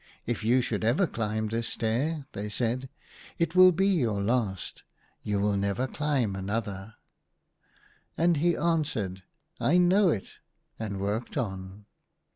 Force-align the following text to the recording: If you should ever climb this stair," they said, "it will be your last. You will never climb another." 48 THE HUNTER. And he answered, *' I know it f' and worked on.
If 0.25 0.43
you 0.43 0.61
should 0.63 0.83
ever 0.83 1.05
climb 1.05 1.49
this 1.49 1.67
stair," 1.67 2.25
they 2.33 2.49
said, 2.49 2.89
"it 3.37 3.53
will 3.53 3.71
be 3.71 3.85
your 3.85 4.19
last. 4.19 4.81
You 5.21 5.39
will 5.39 5.55
never 5.55 5.85
climb 5.85 6.35
another." 6.35 6.95
48 8.15 8.15
THE 8.15 8.21
HUNTER. 8.21 8.23
And 8.27 8.37
he 8.37 8.57
answered, 8.57 9.23
*' 9.43 9.59
I 9.71 9.77
know 9.77 10.09
it 10.09 10.23
f' 10.23 10.31
and 10.79 10.99
worked 10.99 11.37
on. 11.37 11.85